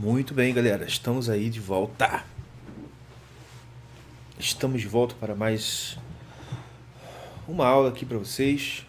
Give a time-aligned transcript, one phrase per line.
[0.00, 2.22] Muito bem, galera, estamos aí de volta.
[4.38, 5.98] Estamos de volta para mais
[7.48, 8.86] uma aula aqui para vocês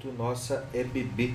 [0.00, 1.34] do nossa EBB.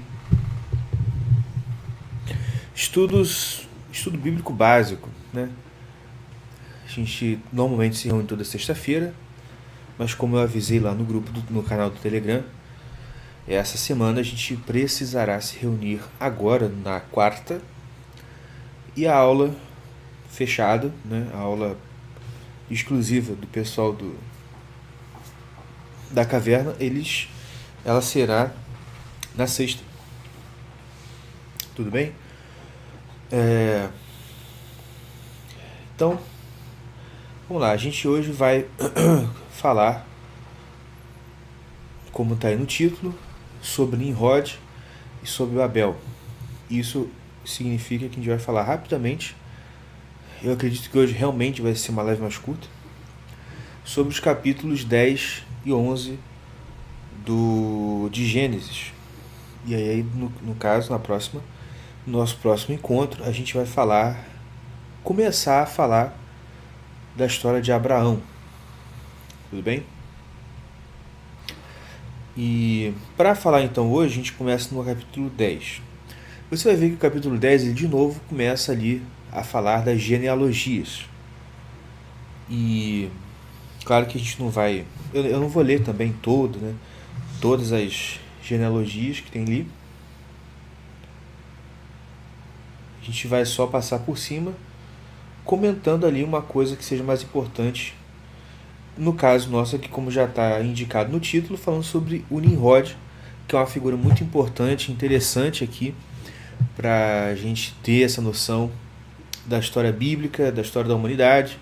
[2.74, 5.50] Estudos, estudo bíblico básico, né?
[6.86, 9.14] A gente normalmente se reúne toda sexta-feira,
[9.98, 12.46] mas como eu avisei lá no grupo do, no canal do Telegram,
[13.54, 17.62] essa semana a gente precisará se reunir agora na quarta
[18.96, 19.56] e a aula
[20.30, 21.30] fechada, né?
[21.34, 21.78] A aula
[22.70, 24.16] exclusiva do pessoal do
[26.10, 27.28] da caverna, eles
[27.84, 28.52] ela será
[29.36, 29.84] na sexta.
[31.76, 32.14] Tudo bem?
[33.32, 33.90] É...
[35.94, 36.20] Então,
[37.48, 37.72] vamos lá.
[37.72, 38.66] A gente hoje vai
[39.52, 40.08] falar,
[42.12, 43.14] como está aí no título,
[43.66, 44.60] sobre Nimrod
[45.24, 45.96] e sobre Babel.
[46.70, 47.10] Isso
[47.44, 49.36] significa que a gente vai falar rapidamente.
[50.44, 52.68] Eu acredito que hoje realmente vai ser uma live mais curta.
[53.84, 56.20] Sobre os capítulos 10 e 11
[57.26, 58.94] do, de Gênesis.
[59.66, 61.42] E aí, no, no caso, na próxima,
[62.06, 64.24] no nosso próximo encontro, a gente vai falar,
[65.04, 66.16] começar a falar
[67.16, 68.22] da história de Abraão.
[69.50, 69.95] Tudo bem?
[72.38, 75.82] E para falar então hoje, a gente começa no capítulo 10.
[76.52, 80.02] Você vai ver que o capítulo 10 ele de novo começa ali a falar das
[80.02, 81.06] genealogias.
[82.50, 83.10] E
[83.86, 84.86] claro que a gente não vai.
[85.14, 86.76] Eu, eu não vou ler também todo, né?
[87.40, 89.68] Todas as genealogias que tem ali.
[93.02, 94.52] A gente vai só passar por cima,
[95.44, 97.96] comentando ali uma coisa que seja mais importante
[98.98, 102.96] no caso nosso aqui, como já está indicado no título, falando sobre o Nimrod,
[103.48, 105.94] que é uma figura muito importante, interessante aqui,
[106.76, 108.72] para a gente ter essa noção
[109.46, 111.60] da história bíblica, da história da humanidade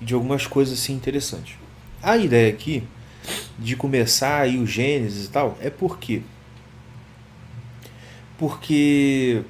[0.00, 1.54] e de algumas coisas assim interessantes.
[2.02, 2.82] A ideia aqui
[3.58, 6.22] de começar aí o Gênesis e tal é porque
[8.38, 9.42] porque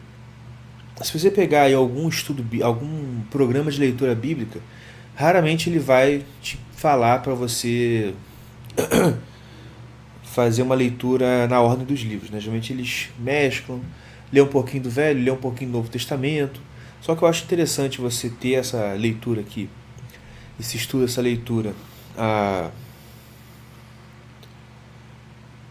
[1.00, 4.59] se você pegar aí algum estudo, algum programa de leitura bíblica,
[5.20, 8.14] raramente ele vai te falar para você
[10.25, 12.31] fazer uma leitura na ordem dos livros.
[12.31, 12.41] Né?
[12.41, 13.82] Geralmente eles mesclam,
[14.32, 16.58] lê um pouquinho do Velho, lê um pouquinho do Novo Testamento.
[17.03, 19.69] Só que eu acho interessante você ter essa leitura aqui,
[20.58, 21.75] esse estudo, essa leitura,
[22.16, 22.70] a,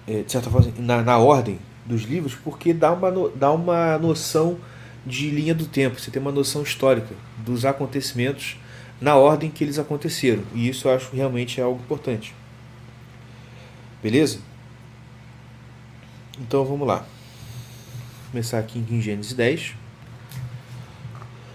[0.08, 4.60] é, de certa forma, na, na ordem dos livros, porque dá uma, dá uma noção
[5.08, 8.58] de linha do tempo, você tem uma noção histórica dos acontecimentos
[9.00, 10.44] na ordem que eles aconteceram.
[10.54, 12.34] E isso eu acho realmente é algo importante.
[14.02, 14.40] Beleza?
[16.40, 16.98] Então vamos lá.
[16.98, 19.74] Vou começar aqui em Gênesis 10.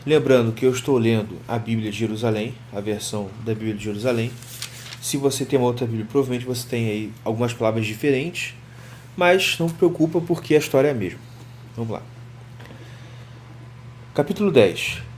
[0.07, 4.31] Lembrando que eu estou lendo a Bíblia de Jerusalém, a versão da Bíblia de Jerusalém.
[5.01, 8.55] Se você tem uma outra Bíblia, provavelmente você tem aí algumas palavras diferentes,
[9.17, 11.21] mas não se preocupa porque a história é a mesma.
[11.75, 12.03] Vamos lá.
[14.15, 15.14] Capítulo 10.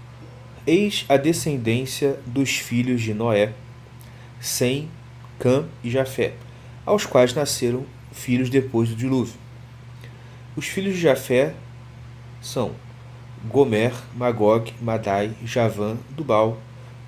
[0.67, 3.53] Eis a descendência dos filhos de Noé,
[4.41, 4.91] Sem,
[5.39, 6.35] Cã e Jafé,
[6.85, 9.35] aos quais nasceram filhos depois do dilúvio.
[10.57, 11.55] Os filhos de Jafé
[12.43, 12.73] são
[13.45, 16.59] Gomer, Magog, Madai, Javã, Dubal,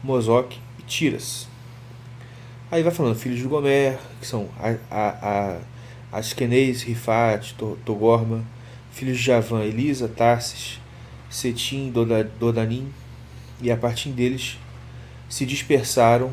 [0.05, 1.49] Mozoque e Tiras.
[2.71, 5.59] Aí vai falando filhos de Gomer, que são a, a,
[6.13, 8.45] a Askenez, Rifat, Togorma,
[8.93, 10.79] filhos de Javã, Elisa, Tarsis,
[11.29, 11.91] Setim,
[12.39, 12.93] Dodanim,
[13.61, 14.59] e a partir deles
[15.29, 16.33] se dispersaram,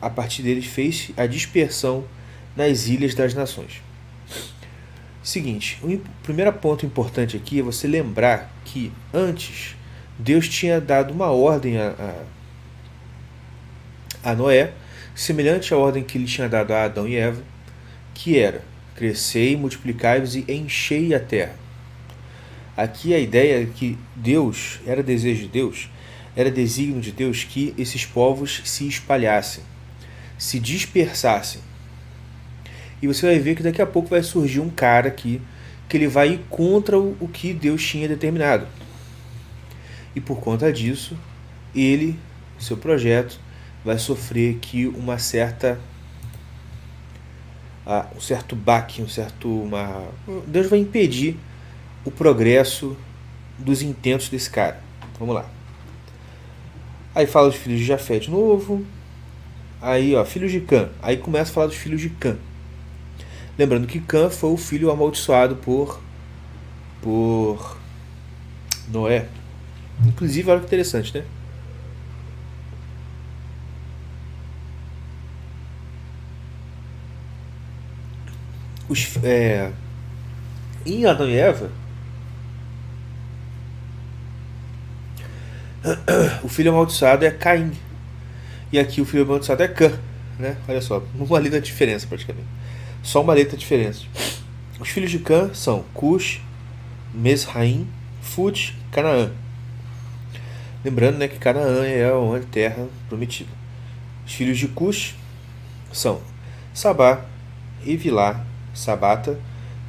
[0.00, 2.04] a partir deles fez a dispersão
[2.56, 3.82] nas ilhas das nações.
[5.22, 9.74] Seguinte, o primeiro ponto importante aqui é você lembrar que antes
[10.18, 12.24] Deus tinha dado uma ordem a,
[14.22, 14.74] a, a Noé,
[15.14, 17.42] semelhante à ordem que ele tinha dado a Adão e Eva,
[18.12, 18.62] que era
[18.94, 21.56] crescei, multiplicai-vos e enchei a terra.
[22.76, 25.88] Aqui a ideia é que Deus, era desejo de Deus,
[26.36, 29.62] era desígnio de Deus que esses povos se espalhassem,
[30.36, 31.60] se dispersassem.
[33.00, 35.40] E você vai ver que daqui a pouco vai surgir um cara aqui
[35.88, 38.66] que ele vai ir contra o que Deus tinha determinado.
[40.16, 41.16] E por conta disso,
[41.74, 42.18] ele,
[42.58, 43.38] seu projeto,
[43.84, 45.78] vai sofrer aqui uma certa
[47.86, 50.08] uh, um certo baque, um certo uma
[50.46, 51.36] Deus vai impedir
[52.04, 52.96] o progresso
[53.58, 54.80] dos intentos desse cara.
[55.18, 55.53] Vamos lá.
[57.14, 58.84] Aí fala dos filhos de Jafé de novo.
[59.80, 60.88] Aí, ó, filhos de Cã.
[61.00, 62.36] Aí começa a falar dos filhos de Cã.
[63.58, 66.00] Lembrando que Cã foi o filho amaldiçoado por
[67.00, 67.76] por
[68.88, 69.28] Noé.
[70.06, 71.24] Inclusive, olha que interessante, né?
[78.88, 79.70] Os, é,
[80.84, 81.70] em Adão e Eva,
[86.42, 87.72] o filho amaldiçoado é Caim.
[88.72, 89.92] E aqui o filho amaldiçoado é Cã.
[90.38, 90.56] Né?
[90.66, 92.48] Olha só, uma letra de diferença praticamente.
[93.02, 94.04] Só uma letra de diferença.
[94.80, 96.40] Os filhos de Cã são Cush,
[97.12, 97.86] Mesraim,
[98.20, 99.30] Fut, Canaã.
[100.84, 103.50] Lembrando né, que Canaã é a terra prometida.
[104.26, 105.14] Os filhos de Cush
[105.92, 106.20] são
[106.72, 107.24] Sabá,
[107.86, 108.44] Evilá,
[108.74, 109.38] Sabata,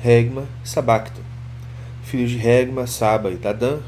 [0.01, 1.19] Regma, Sabacta.
[2.03, 3.79] Filhos de Regma, Saba e Dadã.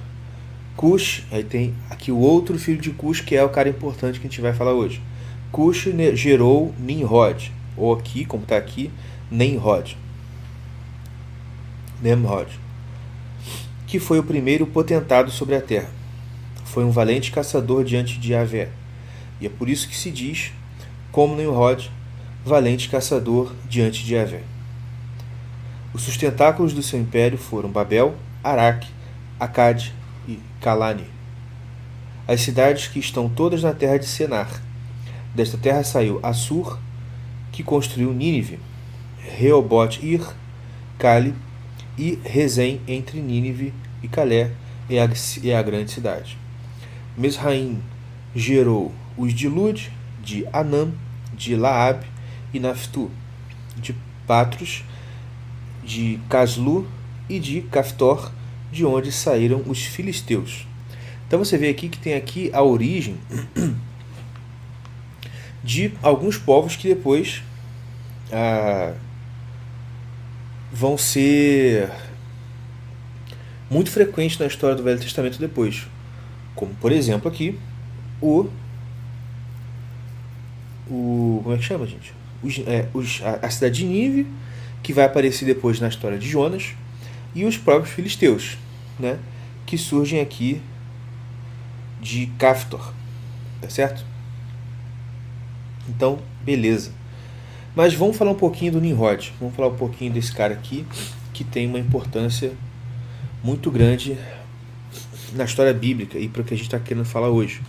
[0.78, 4.28] Cush, aí tem aqui o outro filho de Cush, que é o cara importante que
[4.28, 5.02] a gente vai falar hoje.
[5.52, 8.92] Cush gerou Nimrod, ou aqui, como está aqui,
[9.32, 9.98] Nemrod.
[12.00, 12.48] Nemrod,
[13.88, 15.90] que foi o primeiro potentado sobre a terra.
[16.64, 18.70] Foi um valente caçador diante de Yahvé.
[19.42, 20.52] E é por isso que se diz,
[21.12, 21.90] como Nimrod,
[22.46, 24.44] valente caçador diante de Yahvé.
[25.92, 28.14] Os sustentáculos do seu império foram Babel,
[28.44, 28.90] Araque,
[29.40, 29.98] Acade
[30.62, 31.06] Calane.
[32.28, 34.62] As cidades que estão todas na terra de Senar.
[35.34, 36.80] Desta terra saiu Assur,
[37.52, 38.60] que construiu Nínive,
[39.20, 40.22] Reobote-ir,
[40.98, 41.34] Cali
[41.98, 44.52] e Rezem entre Nínive e Calé
[44.90, 45.10] e a,
[45.42, 46.38] e a grande cidade.
[47.18, 47.82] Mesraim
[48.36, 50.94] gerou os de Lud, de Anam,
[51.34, 52.06] de Laab
[52.54, 53.10] e Naftu,
[53.76, 53.96] de
[54.26, 54.84] Patros,
[55.84, 56.88] de Caslu
[57.30, 58.32] e de Caftor,
[58.72, 60.68] de onde saíram os filisteus.
[61.28, 63.18] Então você vê aqui que tem aqui a origem
[65.64, 67.44] de alguns povos que depois
[68.32, 68.94] ah,
[70.72, 71.92] vão ser
[73.70, 75.88] muito frequentes na história do Velho Testamento depois.
[76.56, 77.60] Como, por exemplo, aqui,
[78.22, 78.48] o.
[80.90, 82.14] o como é que chama, gente?
[82.42, 84.28] Os, é, os, a, a cidade de Nínive
[84.82, 86.74] que vai aparecer depois na história de Jonas,
[87.34, 88.58] e os próprios filisteus,
[89.00, 89.20] né,
[89.66, 90.62] que surgem aqui
[92.02, 92.94] de Caftor,
[93.62, 94.06] tá certo?
[95.90, 96.92] Então, beleza.
[97.76, 100.86] Mas vamos falar um pouquinho do Nimrod, vamos falar um pouquinho desse cara aqui,
[101.34, 102.52] que tem uma importância
[103.44, 104.18] muito grande
[105.34, 107.62] na história bíblica e para o que a gente está querendo falar hoje.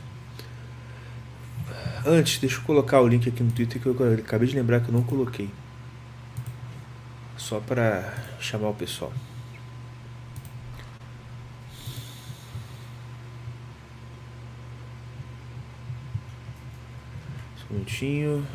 [2.06, 4.88] Antes, deixa eu colocar o link aqui no Twitter que eu acabei de lembrar que
[4.88, 5.50] eu não coloquei
[7.36, 9.12] só para chamar o pessoal.
[17.70, 18.46] Minutinho.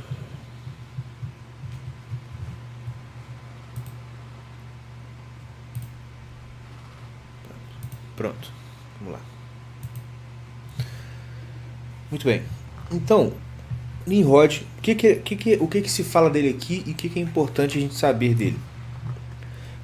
[8.15, 8.51] Pronto,
[9.00, 9.19] vamos lá.
[12.10, 12.44] Muito bem.
[12.92, 13.33] Então,
[14.06, 17.09] Nimrod, o que, que, que, o que, que se fala dele aqui e o que,
[17.09, 18.57] que é importante a gente saber dele?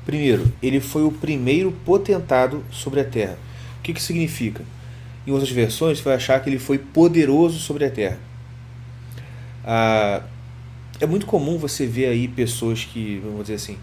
[0.05, 3.37] Primeiro, ele foi o primeiro potentado sobre a terra.
[3.79, 4.63] O que, que significa?
[5.25, 8.28] Em outras versões, você vai achar que ele foi poderoso sobre a terra.
[9.71, 10.23] Ah,
[10.99, 13.77] é muito comum você ver aí pessoas que, vamos dizer assim,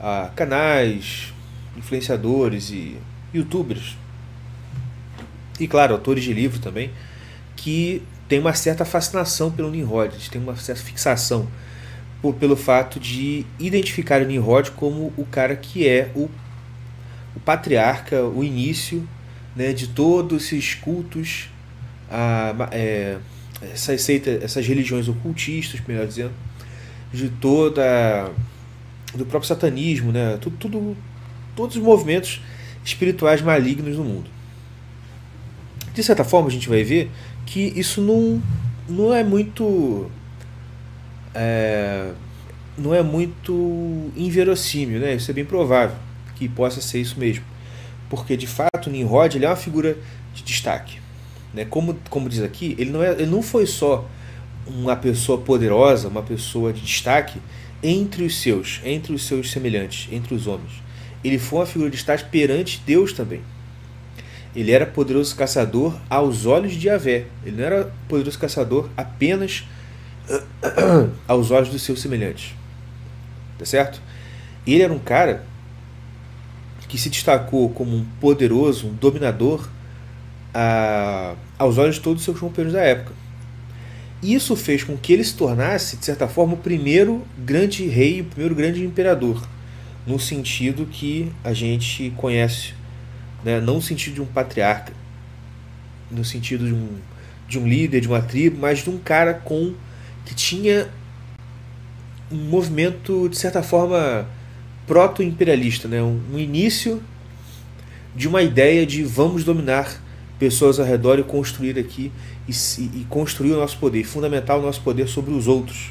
[0.00, 1.34] ah, canais,
[1.76, 2.96] influenciadores e
[3.34, 3.94] youtubers,
[5.60, 6.90] e claro, autores de livro também,
[7.54, 11.46] que tem uma certa fascinação pelo Nimrod, tem uma certa fixação
[12.22, 16.30] por, pelo fato de identificar o Nimrod como o cara que é o,
[17.36, 19.06] o patriarca, o início
[19.54, 21.50] né, de todos esses cultos,
[22.10, 23.18] a, é,
[23.62, 26.32] essas, seitas, essas religiões ocultistas, melhor dizendo,
[27.12, 28.30] de toda
[29.14, 30.96] do próprio satanismo, né, tudo, tudo,
[31.56, 32.42] todos os movimentos
[32.84, 34.30] espirituais malignos no mundo.
[35.94, 37.10] De certa forma, a gente vai ver
[37.46, 38.42] que isso não,
[38.88, 40.10] não é muito
[41.34, 42.12] é,
[42.76, 45.14] não é muito inverossímil, né?
[45.14, 45.96] Isso é bem provável
[46.36, 47.44] que possa ser isso mesmo.
[48.08, 49.96] Porque, de fato, Nimrod ele é uma figura
[50.34, 50.98] de destaque.
[51.58, 51.64] Né?
[51.64, 54.08] Como, como diz aqui, ele não, é, ele não foi só
[54.64, 57.40] uma pessoa poderosa, uma pessoa de destaque
[57.82, 60.80] entre os seus, entre os seus semelhantes, entre os homens.
[61.24, 63.40] Ele foi uma figura de destaque perante Deus também.
[64.54, 67.26] Ele era poderoso caçador aos olhos de Yahvé.
[67.44, 69.64] Ele não era poderoso caçador apenas
[71.26, 72.54] aos olhos dos seus semelhantes.
[73.58, 74.00] Tá certo?
[74.64, 75.44] Ele era um cara
[76.88, 79.68] que se destacou como um poderoso, um dominador
[80.54, 83.12] a, aos olhos de todos os seus companheiros da época.
[84.22, 88.24] Isso fez com que ele se tornasse, de certa forma, o primeiro grande rei, o
[88.24, 89.46] primeiro grande imperador,
[90.06, 92.78] no sentido que a gente conhece
[93.44, 93.60] né?
[93.60, 94.92] não no sentido de um patriarca,
[96.10, 96.88] no sentido de um,
[97.48, 99.74] de um líder, de uma tribo, mas de um cara com
[100.24, 100.88] que tinha
[102.30, 104.26] um movimento, de certa forma,
[104.86, 106.02] proto-imperialista, né?
[106.02, 107.02] um, um início
[108.14, 110.02] de uma ideia de vamos dominar
[110.38, 112.12] pessoas ao redor e construir aqui
[112.48, 115.90] e, e construir o nosso poder, fundamentar o nosso poder sobre os outros.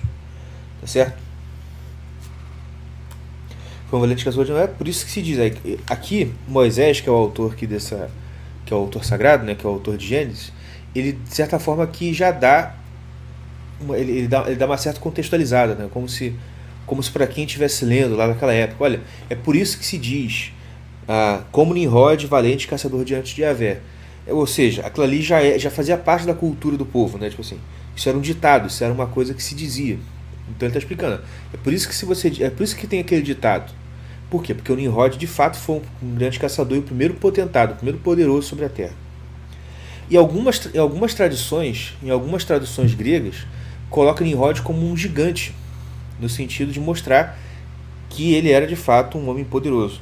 [0.81, 1.17] Tá certo?
[3.89, 5.39] Foi valente caçador de Noé, por isso que se diz
[5.89, 8.09] aqui Moisés, que é o autor aqui dessa
[8.65, 10.51] que é o autor sagrado, né, que é o autor de Gênesis,
[10.93, 12.75] ele de certa forma aqui já dá
[13.79, 16.35] uma, ele, ele, dá, ele dá uma certa contextualizada, né, como se
[16.85, 19.97] como se para quem estivesse lendo lá naquela época, olha, é por isso que se
[19.97, 20.51] diz
[21.07, 23.79] ah, como Nimrod, valente caçador diante de Yahvé.
[24.29, 27.29] Ou seja, aquilo ali já, é, já fazia parte da cultura do povo, né?
[27.29, 27.59] Tipo assim,
[27.95, 29.97] isso era um ditado, isso era uma coisa que se dizia.
[30.49, 31.21] Então ele está explicando.
[31.53, 33.71] É por isso que se você, é por isso que tem aquele ditado.
[34.29, 34.53] Por quê?
[34.53, 37.99] Porque o Nimrod de fato foi um grande caçador e o primeiro potentado, o primeiro
[37.99, 38.93] poderoso sobre a terra.
[40.09, 43.45] E algumas, em algumas tradições, em algumas traduções gregas,
[43.89, 45.53] coloca Nimrod como um gigante,
[46.19, 47.37] no sentido de mostrar
[48.09, 50.01] que ele era de fato um homem poderoso.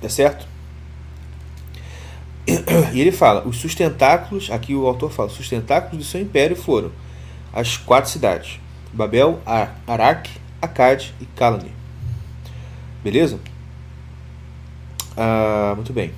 [0.00, 0.49] Tá certo?
[2.92, 6.90] E ele fala: os sustentáculos, aqui o autor fala, os sustentáculos do seu império foram
[7.52, 8.58] as quatro cidades:
[8.92, 9.40] Babel,
[9.86, 10.30] Araque,
[10.60, 11.72] Acade e Calane.
[13.02, 13.38] Beleza?
[15.16, 16.12] Ah, muito bem.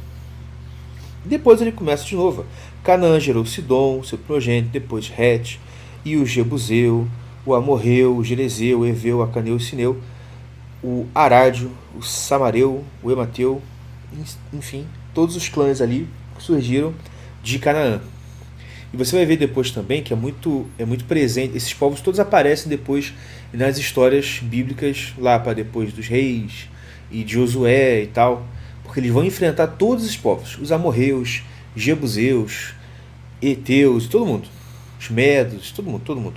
[1.24, 2.44] Depois ele começa de novo.
[2.82, 5.60] Canaã gerou Sidom, seu progênito, depois Het,
[6.04, 7.06] e o Jebuseu,
[7.46, 10.00] o Amorreu, o Gerezeu, o Eveu, Acaneu e o Sineu,
[10.82, 13.62] o Arádio, o Samareu, o Emateu,
[14.52, 14.84] enfim,
[15.14, 16.94] todos os clãs ali surgiram
[17.42, 18.00] de Canaã.
[18.92, 22.20] E você vai ver depois também que é muito, é muito presente, esses povos todos
[22.20, 23.14] aparecem depois
[23.52, 26.68] nas histórias bíblicas lá para depois dos reis
[27.10, 28.46] e de Josué e tal,
[28.84, 31.42] porque eles vão enfrentar todos os povos, os amorreus,
[31.74, 32.74] jebuseus,
[33.40, 34.48] eteus, todo mundo,
[35.00, 36.36] os medos, todo mundo, todo mundo.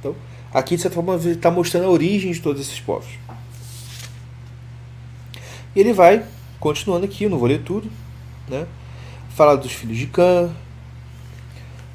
[0.00, 0.16] Então,
[0.52, 3.08] aqui de certa forma está mostrando a origem de todos esses povos.
[5.76, 6.24] E ele vai
[6.58, 7.90] continuando aqui, eu não vou ler tudo,
[8.48, 8.66] né?
[9.30, 10.50] Fala dos filhos de Cã.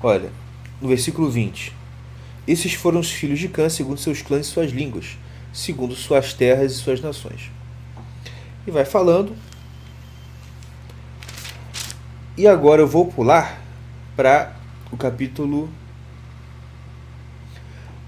[0.01, 0.31] Olha,
[0.81, 1.73] no versículo 20.
[2.47, 5.17] Esses foram os filhos de Cã, segundo seus clãs e suas línguas,
[5.53, 7.51] segundo suas terras e suas nações.
[8.65, 9.35] E vai falando.
[12.35, 13.61] E agora eu vou pular
[14.15, 14.55] para
[14.91, 15.69] o capítulo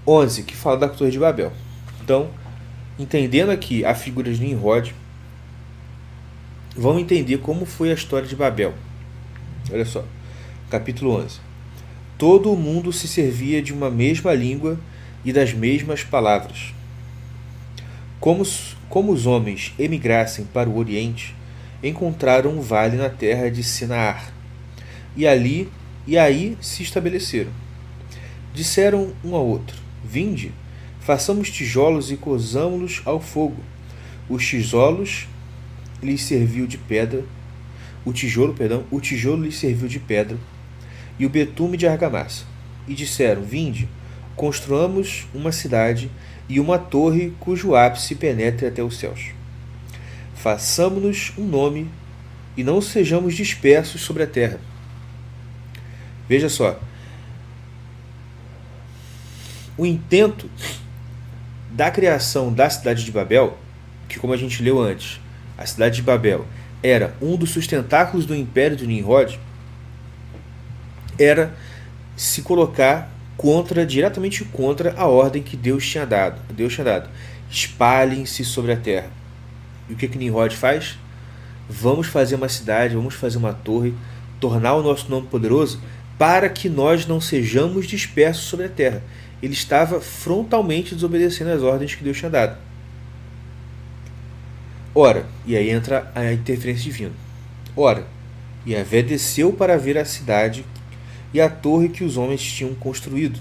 [0.06, 1.52] 11, que fala da Torre de Babel.
[2.02, 2.30] Então,
[2.98, 4.94] entendendo aqui a figura de Nimrod,
[6.76, 8.74] vamos entender como foi a história de Babel.
[9.70, 10.04] Olha só,
[10.70, 11.38] capítulo 11.
[12.16, 14.78] Todo o mundo se servia de uma mesma língua
[15.24, 16.72] e das mesmas palavras.
[18.20, 18.44] Como,
[18.88, 21.34] como os homens emigrassem para o Oriente,
[21.82, 24.32] encontraram um vale na terra de Sinaar,
[25.16, 25.68] e ali
[26.06, 27.50] e aí se estabeleceram.
[28.54, 30.52] Disseram um ao outro: Vinde,
[31.00, 33.62] façamos tijolos e cozamos-los ao fogo.
[34.28, 35.26] Os tijolos
[36.02, 37.24] lhes serviu de pedra
[38.04, 40.36] o tijolo, perdão, o tijolo lhe serviu de pedra
[41.18, 42.44] e o betume de argamassa.
[42.88, 43.88] E disseram: Vinde,
[44.34, 46.10] construamos uma cidade
[46.48, 49.30] e uma torre cujo ápice penetre até os céus.
[50.34, 51.88] Façamos-nos um nome
[52.56, 54.60] e não sejamos dispersos sobre a terra.
[56.28, 56.80] Veja só.
[59.78, 60.50] O intento
[61.70, 63.56] da criação da cidade de Babel,
[64.08, 65.20] que como a gente leu antes,
[65.56, 66.46] a cidade de Babel
[66.82, 69.38] era um dos sustentáculos do império de Nimrod,
[71.18, 71.54] era
[72.16, 76.40] se colocar contra, diretamente contra a ordem que Deus tinha dado.
[76.52, 77.08] Deus tinha dado.
[77.50, 79.10] Espalhem-se sobre a terra.
[79.88, 80.98] E o que que Nimrod faz?
[81.68, 83.94] Vamos fazer uma cidade, vamos fazer uma torre,
[84.40, 85.80] tornar o nosso nome poderoso,
[86.18, 89.02] para que nós não sejamos dispersos sobre a terra.
[89.42, 92.56] Ele estava frontalmente desobedecendo as ordens que Deus tinha dado.
[94.94, 97.14] Ora, e aí entra a interferência divina.
[97.74, 98.06] Ora,
[98.66, 100.66] Yahvé desceu para ver a cidade
[101.32, 103.40] e a torre que os homens tinham construído.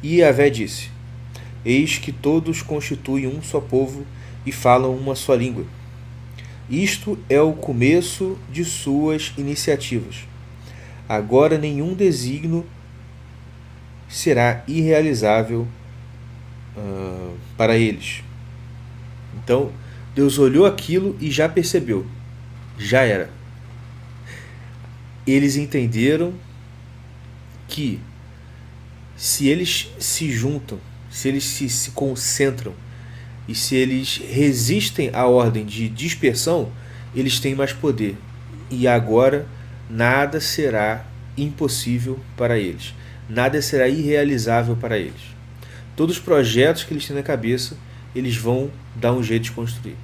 [0.00, 0.88] E Yahvé disse:
[1.64, 4.06] Eis que todos constituem um só povo
[4.44, 5.66] e falam uma só língua.
[6.70, 10.28] Isto é o começo de suas iniciativas.
[11.08, 12.64] Agora nenhum desígnio
[14.08, 15.66] será irrealizável
[16.76, 18.22] uh, para eles
[19.46, 19.70] então,
[20.12, 22.04] Deus olhou aquilo e já percebeu.
[22.76, 23.30] Já era.
[25.24, 26.34] Eles entenderam
[27.68, 28.00] que
[29.16, 32.74] se eles se juntam, se eles se, se concentram
[33.48, 36.72] E se eles resistem à ordem de dispersão,
[37.14, 38.16] eles têm mais poder.
[38.68, 39.46] E agora
[39.88, 41.06] nada será
[41.38, 42.92] impossível para eles.
[43.28, 45.36] Nada será irrealizável para eles.
[45.94, 47.76] Todos os projetos que eles têm na cabeça,
[48.16, 49.96] eles vão dar um jeito de construir.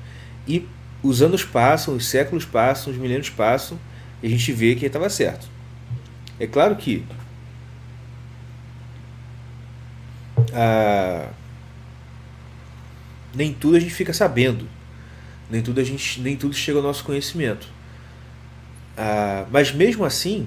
[0.47, 0.67] E
[1.03, 3.79] os anos passam, os séculos passam, os milênios passam,
[4.23, 5.49] e a gente vê que estava certo.
[6.39, 7.05] É claro que
[10.53, 11.31] ah,
[13.35, 14.69] nem tudo a gente fica sabendo,
[15.51, 17.67] nem tudo a gente, nem tudo chega ao nosso conhecimento.
[18.97, 20.47] Ah, mas mesmo assim,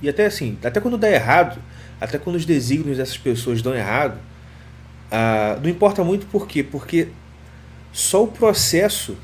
[0.00, 1.60] e até assim, até quando dá errado,
[2.00, 4.18] até quando os desígnios dessas pessoas dão errado,
[5.14, 6.62] ah, não importa muito por quê?
[6.62, 7.08] Porque
[7.92, 9.14] só o processo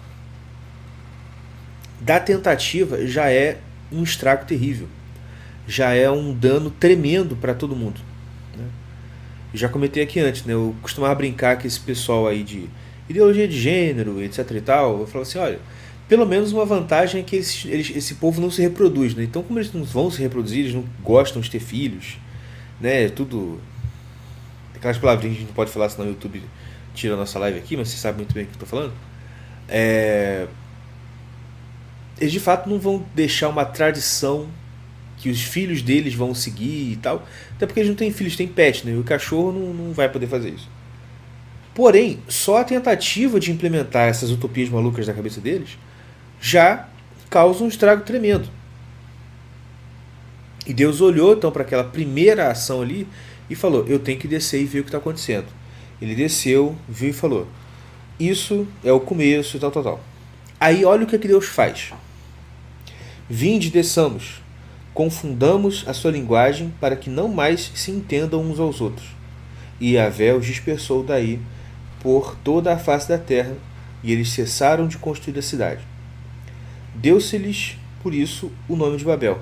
[1.98, 3.56] da tentativa já é
[3.90, 4.86] um estrago terrível,
[5.66, 8.02] já é um dano tremendo para todo mundo.
[8.54, 8.66] Né?
[9.54, 10.52] Já comentei aqui antes, né?
[10.52, 12.68] eu costumava brincar com esse pessoal aí de
[13.08, 15.00] ideologia de gênero, etc e tal.
[15.00, 15.58] Eu falava assim: olha,
[16.06, 19.14] pelo menos uma vantagem é que eles, eles, esse povo não se reproduz.
[19.14, 19.24] Né?
[19.24, 22.18] Então, como eles não vão se reproduzir, eles não gostam de ter filhos,
[22.78, 23.08] né?
[23.08, 23.58] tudo.
[24.78, 26.42] Aquelas palavrinhas que a gente não pode falar, senão o YouTube
[26.94, 28.92] tira a nossa live aqui, mas você sabe muito bem o que eu estou falando.
[29.68, 30.46] É...
[32.20, 34.48] Eles de fato não vão deixar uma tradição
[35.16, 37.26] que os filhos deles vão seguir e tal.
[37.56, 38.92] Até porque eles não têm filhos, têm pet, né?
[38.92, 40.68] E o cachorro não, não vai poder fazer isso.
[41.74, 45.78] Porém, só a tentativa de implementar essas utopias malucas na cabeça deles
[46.40, 46.88] já
[47.28, 48.48] causa um estrago tremendo.
[50.66, 53.06] E Deus olhou então para aquela primeira ação ali
[53.48, 55.46] e falou: Eu tenho que descer e ver o que está acontecendo.
[56.00, 57.46] Ele desceu, viu e falou:
[58.18, 60.00] Isso é o começo e tal, tal, tal.
[60.60, 61.92] Aí olha o que, é que Deus faz.
[63.28, 64.42] Vinde, desçamos,
[64.94, 69.06] confundamos a sua linguagem para que não mais se entendam uns aos outros.
[69.80, 71.40] E Yahvé os dispersou daí
[72.00, 73.56] por toda a face da terra,
[74.02, 75.82] e eles cessaram de construir a cidade.
[76.94, 79.40] Deu-se-lhes, por isso, o nome de Babel,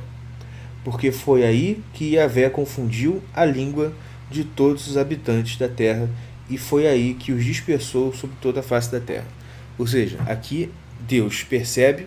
[0.86, 3.92] porque foi aí que Yahvé confundiu a língua
[4.30, 6.08] de todos os habitantes da terra,
[6.48, 9.26] e foi aí que os dispersou sobre toda a face da terra.
[9.76, 10.70] Ou seja, aqui
[11.00, 12.06] Deus percebe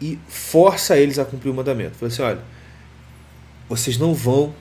[0.00, 1.94] e força eles a cumprir o mandamento.
[1.94, 2.40] Fala assim: olha,
[3.68, 4.52] vocês não vão.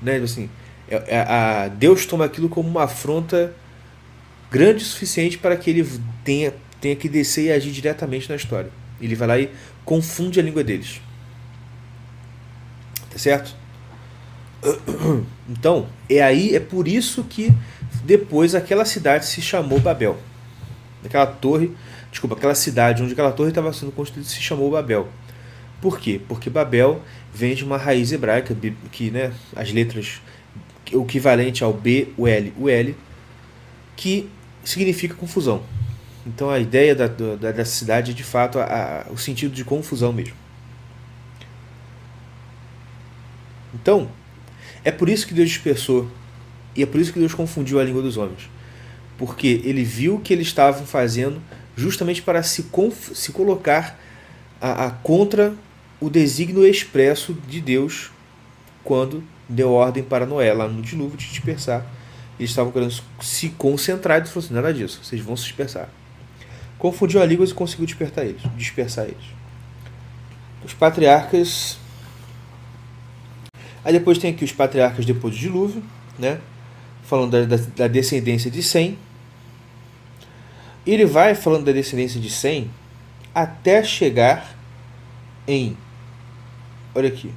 [0.00, 0.48] Né, assim,
[0.88, 3.52] é, é, a, Deus toma aquilo como uma afronta
[4.50, 5.86] grande o suficiente para que ele
[6.24, 8.70] tenha, tenha que descer e agir diretamente na história.
[9.02, 9.50] Ele vai lá e
[9.84, 11.02] confunde a língua deles.
[13.16, 13.54] Certo?
[15.48, 17.52] Então, é aí, é por isso que
[18.02, 20.16] depois aquela cidade se chamou Babel.
[21.04, 21.70] Aquela torre,
[22.10, 25.08] desculpa, aquela cidade onde aquela torre estava sendo construída se chamou Babel.
[25.82, 26.18] Por quê?
[26.26, 28.56] Porque Babel vem de uma raiz hebraica,
[28.90, 30.22] que né, as letras,
[30.92, 32.96] o equivalente ao B, o L, o L,
[33.94, 34.30] que
[34.64, 35.62] significa confusão.
[36.26, 38.64] Então a ideia da, da, dessa cidade é de fato a,
[39.06, 40.43] a, o sentido de confusão mesmo.
[43.74, 44.08] Então,
[44.84, 46.10] é por isso que Deus dispersou
[46.76, 48.48] e é por isso que Deus confundiu a língua dos homens.
[49.18, 51.40] Porque ele viu que eles estavam fazendo
[51.76, 52.66] justamente para se,
[53.14, 53.98] se colocar
[54.60, 55.54] a, a, contra
[56.00, 58.10] o desígnio expresso de Deus
[58.82, 61.86] quando deu ordem para Noé, lá no dilúvio, de dispersar
[62.38, 65.88] eles estavam querendo se concentrar e falou assim, nada disso, vocês vão se dispersar.
[66.78, 69.24] Confundiu a língua e conseguiu despertar eles, dispersar eles.
[70.64, 71.78] Os patriarcas.
[73.84, 75.82] Aí depois tem aqui os patriarcas depois do dilúvio,
[76.18, 76.40] né?
[77.02, 78.98] Falando da, da, da descendência de Sem.
[80.86, 82.70] Ele vai falando da descendência de Sem
[83.34, 84.56] até chegar
[85.46, 85.76] em.
[86.94, 87.30] Olha aqui.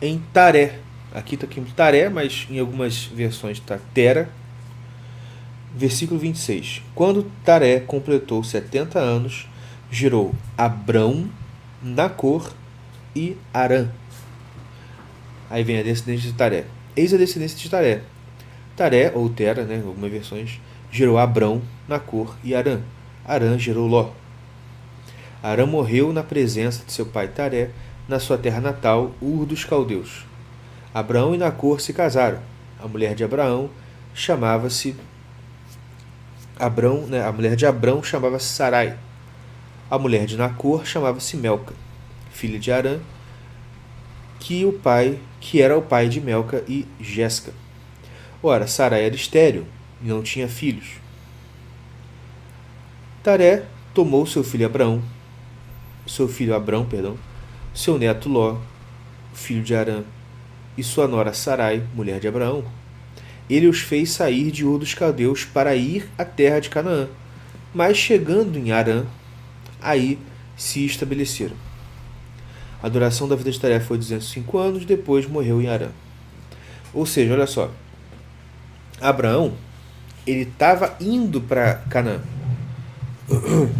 [0.00, 0.80] Em Taré,
[1.14, 4.30] Aqui está aqui Taré, mas em algumas versões está Tera.
[5.74, 6.82] Versículo 26.
[6.94, 9.46] Quando Taré completou 70 anos,
[9.90, 11.28] gerou Abrão,
[11.82, 12.50] Nacor
[13.14, 13.88] e Arã.
[15.52, 16.64] Aí vem a descendência de Taré.
[16.96, 18.00] Eis a descendência de Taré.
[18.74, 20.58] Taré, ou Tera, né, algumas versões,
[20.90, 22.80] gerou Abrão, Nacor e Arã.
[23.22, 24.12] Arã gerou Ló.
[25.42, 27.68] Arã morreu na presença de seu pai Taré,
[28.08, 30.24] na sua terra natal, Ur dos Caldeus.
[30.94, 32.40] Abraão e Nacor se casaram.
[32.82, 33.68] A mulher de Abraão
[34.14, 34.96] chamava-se
[36.58, 38.96] Abrão, né, a mulher de Abrão chamava-se Sarai.
[39.90, 41.74] A mulher de Nacor chamava-se Melca,
[42.32, 43.00] filha de Arã,
[44.42, 47.52] que o pai, que era o pai de Melca e Jéssica.
[48.42, 49.64] Ora, Sarai era estéril
[50.02, 50.96] e não tinha filhos.
[53.22, 53.62] Taré
[53.94, 55.00] tomou seu filho Abrão,
[56.08, 57.16] seu filho Abrão, perdão,
[57.72, 58.56] seu neto Ló,
[59.32, 60.02] filho de Arã,
[60.76, 62.64] e sua nora Sarai, mulher de Abraão,
[63.48, 67.08] ele os fez sair de Ur dos Caldeus para ir à terra de Canaã.
[67.72, 69.04] Mas chegando em Arã,
[69.80, 70.18] aí
[70.56, 71.56] se estabeleceram.
[72.82, 75.88] A duração da vida de tarefa foi 205 anos, depois morreu em Arã.
[76.92, 77.70] Ou seja, olha só,
[79.00, 79.52] Abraão,
[80.26, 82.20] ele estava indo para Canaã.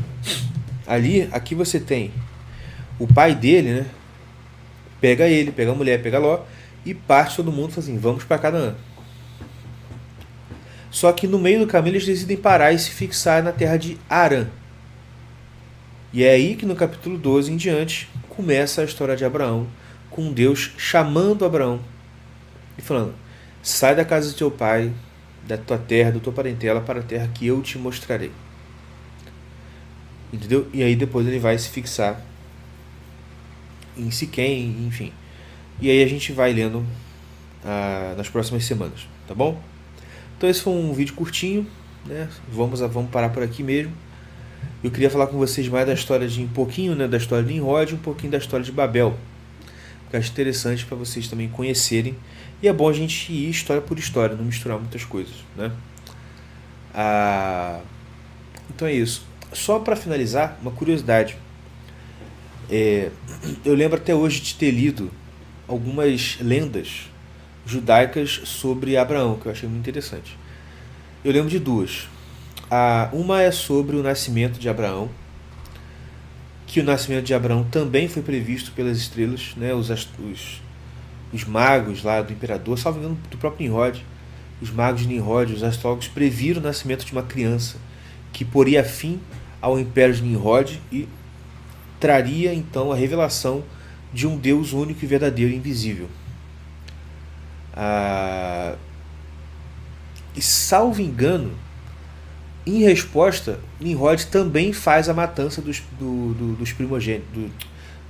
[0.86, 2.12] Ali, aqui você tem
[2.98, 3.86] o pai dele, né?
[5.00, 6.40] Pega ele, pega a mulher, pega Ló
[6.84, 8.74] e parte todo mundo assim, vamos para Canaã.
[10.90, 13.98] Só que no meio do caminho eles decidem parar e se fixar na terra de
[14.08, 14.46] Arã.
[16.12, 19.66] E é aí que no capítulo 12 em diante começa a história de Abraão,
[20.11, 21.81] com Deus chamando Abraão
[22.77, 23.14] e falando:
[23.62, 24.92] Sai da casa de teu pai,
[25.46, 28.31] da tua terra, da tua parentela, para a terra que eu te mostrarei.
[30.33, 30.68] Entendeu?
[30.72, 32.20] E aí depois ele vai se fixar
[33.96, 35.12] em Siquém, enfim.
[35.81, 36.85] E aí a gente vai lendo
[37.64, 39.61] ah, nas próximas semanas, tá bom?
[40.37, 41.66] Então esse foi um vídeo curtinho,
[42.05, 42.29] né?
[42.51, 43.92] Vamos, vamos parar por aqui mesmo.
[44.83, 47.53] Eu queria falar com vocês mais da história de um pouquinho, né, da história de
[47.53, 49.16] Nimrod, um pouquinho da história de Babel.
[50.11, 52.16] Que acho interessante para vocês também conhecerem.
[52.61, 55.71] E é bom a gente ir história por história, não misturar muitas coisas, né?
[56.92, 57.81] Ah,
[58.75, 59.25] então é isso.
[59.53, 61.37] Só para finalizar, uma curiosidade.
[62.68, 63.11] É,
[63.64, 65.12] eu lembro até hoje de ter lido
[65.68, 67.09] algumas lendas
[67.64, 70.37] judaicas sobre Abraão, que eu achei muito interessante.
[71.25, 72.09] Eu lembro de duas.
[72.74, 75.11] A, uma é sobre o nascimento de Abraão,
[76.66, 79.74] que o nascimento de Abraão também foi previsto pelas estrelas, né?
[79.74, 80.62] os, os,
[81.35, 84.02] os magos lá do imperador, salvo engano do próprio Nimrod,
[84.62, 87.76] os magos de Nimrod, os astrólogos, previram o nascimento de uma criança
[88.32, 89.20] que poria fim
[89.61, 91.06] ao império de Nimrod e
[92.00, 93.62] traria então a revelação
[94.14, 96.08] de um Deus único e verdadeiro e invisível.
[97.76, 98.76] Ah,
[100.35, 101.54] e salvo engano,
[102.64, 107.51] em resposta, Nimrod também faz a matança dos, do, do, dos primogênitos, do,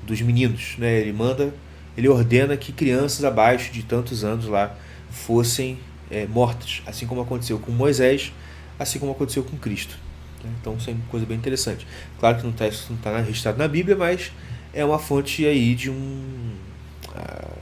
[0.04, 0.76] dos meninos.
[0.76, 1.00] Né?
[1.00, 1.54] Ele manda,
[1.96, 4.76] ele ordena que crianças abaixo de tantos anos lá
[5.10, 5.78] fossem
[6.10, 8.32] é, mortas, assim como aconteceu com Moisés,
[8.78, 9.96] assim como aconteceu com Cristo.
[10.44, 10.50] Né?
[10.60, 11.86] Então isso é uma coisa bem interessante.
[12.20, 12.68] Claro que não está
[13.02, 14.32] tá registrado na Bíblia, mas
[14.74, 16.54] é uma fonte aí de um.
[17.08, 17.58] Uh,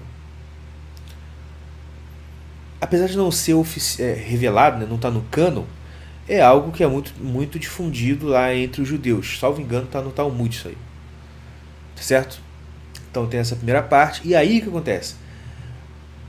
[2.81, 3.55] apesar de não ser
[4.01, 5.65] é, revelado, né, não está no cânon,
[6.31, 9.39] é algo que é muito, muito difundido lá entre os judeus.
[9.39, 10.77] Salvo engano, está no Talmud isso aí.
[11.97, 12.41] Certo?
[13.11, 14.21] Então tem essa primeira parte.
[14.25, 15.17] E aí o que acontece?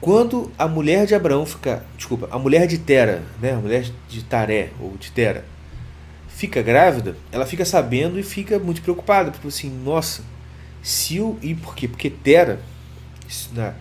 [0.01, 1.85] Quando a mulher de Abraão fica.
[1.95, 3.53] Desculpa, a mulher de Tera, né?
[3.53, 5.45] A mulher de Taré, ou de Tera,
[6.27, 10.23] fica grávida, ela fica sabendo e fica muito preocupada, porque assim, nossa,
[10.81, 11.37] se o.
[11.43, 11.87] E por quê?
[11.87, 12.59] Porque Tera,
[13.53, 13.75] na,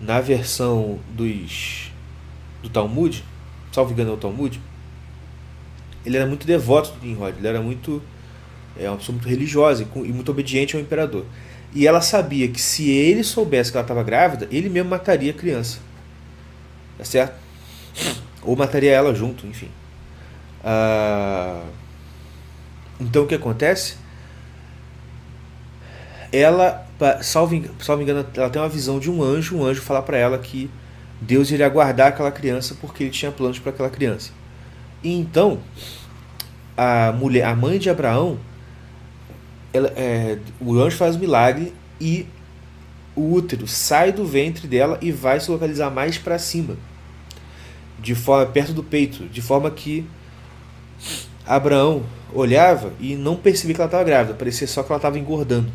[0.00, 1.92] na versão dos
[2.62, 3.22] do Talmud,
[3.70, 4.58] salvo engano é o Talmud,
[6.06, 8.00] ele era muito devoto de Nimrod, ele era muito
[8.78, 11.24] é uma pessoa muito religiosa e muito obediente ao imperador.
[11.74, 15.34] E ela sabia que se ele soubesse que ela estava grávida, ele mesmo mataria a
[15.34, 15.78] criança.
[16.96, 17.34] Tá certo?
[18.42, 19.68] Ou mataria ela junto, enfim.
[20.62, 21.62] Ah,
[23.00, 23.96] então o que acontece?
[26.32, 26.86] Ela,
[27.22, 30.38] salvo, salvo engano, ela tem uma visão de um anjo, um anjo fala para ela
[30.38, 30.70] que
[31.20, 34.32] Deus iria guardar aquela criança porque ele tinha planos para aquela criança.
[35.02, 35.60] E então,
[36.76, 38.38] a mulher, a mãe de Abraão,
[39.72, 42.26] ela, é, o anjo faz um milagre e
[43.14, 46.76] o útero sai do ventre dela e vai se localizar mais para cima,
[47.98, 50.06] de forma perto do peito, de forma que
[51.46, 55.72] Abraão olhava e não percebia que ela estava grávida, parecia só que ela estava engordando.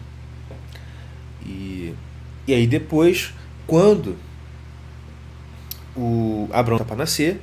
[1.43, 1.95] E,
[2.47, 3.33] e aí depois,
[3.65, 4.15] quando
[5.95, 7.41] o Abraão está para nascer,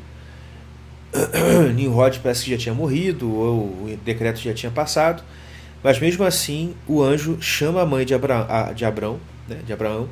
[1.75, 5.23] Nimrod parece que já tinha morrido, ou o decreto já tinha passado,
[5.83, 9.19] mas mesmo assim o anjo chama a mãe de, Abra de Abraão,
[9.49, 10.09] né, de Abraão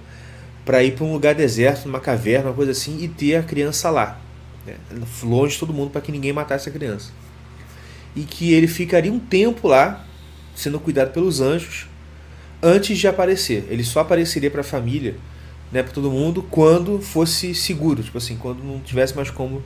[0.64, 3.88] para ir para um lugar deserto, numa caverna, uma coisa assim, e ter a criança
[3.88, 4.18] lá,
[4.66, 4.74] né,
[5.22, 7.12] longe de todo mundo, para que ninguém matasse a criança
[8.16, 10.04] e que ele ficaria um tempo lá,
[10.54, 11.86] sendo cuidado pelos anjos,
[12.62, 13.66] antes de aparecer.
[13.68, 15.14] Ele só apareceria para a família,
[15.70, 19.62] né, para todo mundo, quando fosse seguro, tipo assim, quando não tivesse mais como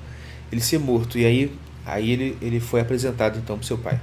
[0.50, 1.18] ele ser morto.
[1.18, 1.52] E aí,
[1.84, 4.00] aí ele, ele foi apresentado então para seu pai.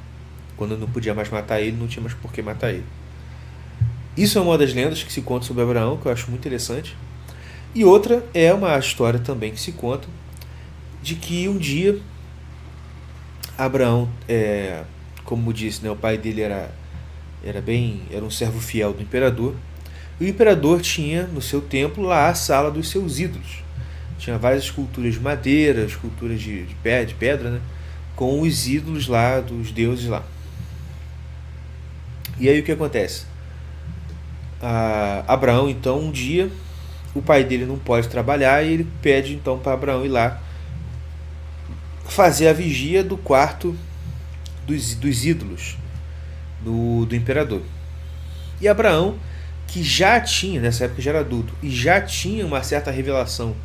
[0.56, 2.86] Quando não podia mais matar ele, não tinha mais por que matar ele.
[4.16, 6.96] Isso é uma das lendas que se conta sobre Abraão, que eu acho muito interessante.
[7.76, 10.08] E outra é uma história também que se conta
[11.04, 12.00] de que um dia
[13.56, 14.84] Abraão, é,
[15.24, 16.72] como disse, né, o pai dele era,
[17.44, 19.54] era bem era um servo fiel do imperador.
[20.20, 23.67] E o imperador tinha no seu templo lá a sala dos seus ídolos.
[24.18, 27.62] Tinha várias esculturas de madeira, esculturas de, de, pedra, de pedra, né?
[28.16, 30.24] Com os ídolos lá, dos deuses lá.
[32.40, 33.26] E aí o que acontece?
[35.28, 36.50] Abraão, então, um dia,
[37.14, 40.42] o pai dele não pode trabalhar e ele pede então para Abraão ir lá
[42.06, 43.76] fazer a vigia do quarto
[44.66, 45.78] dos, dos ídolos
[46.62, 47.62] do, do imperador.
[48.60, 49.18] E Abraão,
[49.68, 53.56] que já tinha, nessa época já era adulto, e já tinha uma certa revelação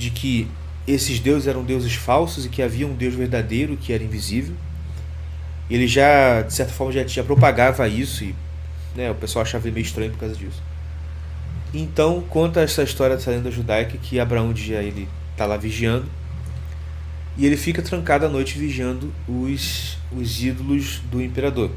[0.00, 0.48] de que
[0.88, 4.56] esses deuses eram deuses falsos e que havia um Deus verdadeiro que era invisível.
[5.68, 8.34] Ele já, de certa forma, já, já propagava isso e
[8.96, 10.60] né, o pessoal achava meio estranho por causa disso.
[11.72, 16.06] Então, conta essa história dessa lenda judaica que Abraão dia ele está lá vigiando
[17.36, 21.70] e ele fica trancado à noite vigiando os, os ídolos do imperador.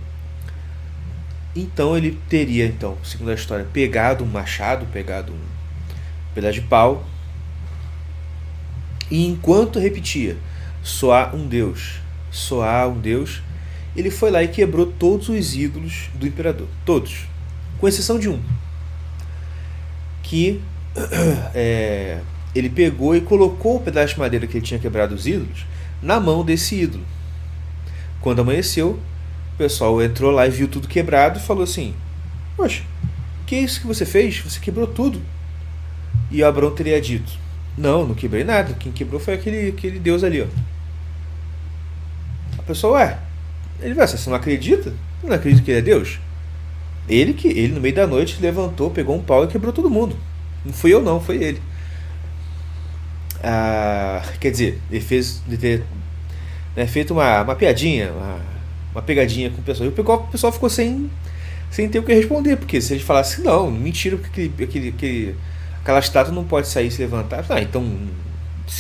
[1.56, 5.40] Então ele teria, então, segundo a história, pegado um machado, pegado um
[6.34, 7.06] pedaço de pau,
[9.10, 10.38] e enquanto repetia,
[10.82, 12.00] soar um Deus,
[12.32, 13.42] soar um Deus,
[13.96, 16.68] ele foi lá e quebrou todos os ídolos do imperador.
[16.86, 17.28] Todos.
[17.80, 18.40] Com exceção de um.
[20.24, 20.62] Que
[21.54, 22.20] é,
[22.56, 25.66] ele pegou e colocou o pedaço de madeira que ele tinha quebrado os ídolos
[26.02, 27.04] na mão desse ídolo.
[28.20, 29.00] Quando amanheceu,
[29.54, 31.94] o pessoal entrou lá e viu tudo quebrado e falou assim:
[32.56, 32.84] Poxa,
[33.46, 34.40] que é isso que você fez?
[34.40, 35.22] Você quebrou tudo.
[36.32, 37.32] E Abraão teria dito:
[37.78, 38.74] Não, não quebrei nada.
[38.74, 40.42] Quem quebrou foi aquele, aquele Deus ali.
[40.42, 40.46] Ó.
[42.60, 43.20] A pessoa, ué,
[43.82, 44.94] ele vai, você não acredita?
[45.24, 46.20] Não acredita que ele é Deus?
[47.10, 50.16] Ele que ele no meio da noite levantou, pegou um pau e quebrou todo mundo.
[50.64, 51.62] Não fui eu não, foi ele.
[53.44, 55.84] Ah, quer dizer, ele fez de ter
[56.76, 58.40] né, feito uma, uma piadinha, uma,
[58.94, 59.90] uma pegadinha com o pessoal.
[59.90, 61.10] E o pessoal ficou sem,
[61.70, 65.36] sem ter o que responder, porque se ele falasse não, mentira, porque aquele, aquele, aquele,
[65.84, 67.86] aquela estátua não pode sair e se levantar, ah, então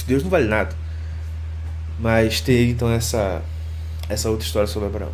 [0.07, 0.73] Deus não vale nada.
[1.99, 3.41] Mas ter então essa,
[4.09, 5.11] essa outra história sobre Abraão.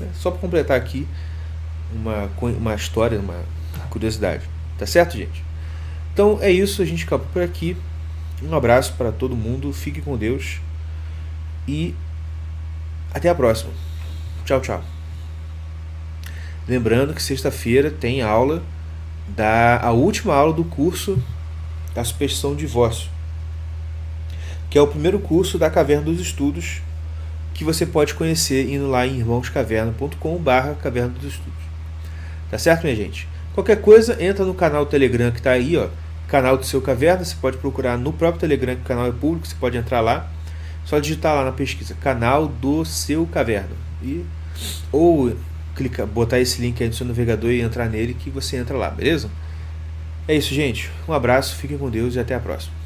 [0.00, 1.06] É, só para completar aqui
[1.94, 3.38] uma, uma história, uma
[3.90, 4.48] curiosidade.
[4.78, 5.44] Tá certo, gente?
[6.12, 7.76] Então é isso, a gente acaba por aqui.
[8.42, 10.58] Um abraço para todo mundo, fique com Deus
[11.68, 11.94] e
[13.12, 13.72] até a próxima.
[14.46, 14.82] Tchau, tchau.
[16.66, 18.62] Lembrando que sexta-feira tem aula
[19.28, 21.22] da a última aula do curso
[21.94, 23.08] da superstição do divórcio,
[24.68, 26.82] que é o primeiro curso da Caverna dos Estudos
[27.60, 31.60] que você pode conhecer indo lá em irmãoscaverna.com/barra Caverna dos Estudos.
[32.50, 33.28] Tá certo, minha gente?
[33.54, 35.88] Qualquer coisa, entra no canal Telegram que está aí, ó,
[36.26, 37.22] canal do seu Caverna.
[37.22, 40.26] Você pode procurar no próprio Telegram, que o canal é público, você pode entrar lá.
[40.86, 43.76] Só digitar lá na pesquisa, canal do seu Caverna.
[44.02, 44.24] E,
[44.90, 45.36] ou
[45.74, 48.90] clicar, botar esse link aí no seu navegador e entrar nele que você entra lá,
[48.90, 49.30] beleza?
[50.26, 50.90] É isso, gente.
[51.08, 52.79] Um abraço, fiquem com Deus e até a próxima.